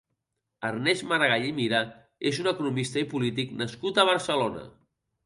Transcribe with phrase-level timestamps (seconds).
[0.69, 1.81] Ernest Maragall i Mira
[2.31, 4.65] és un economista i polític nascut a Barcelona.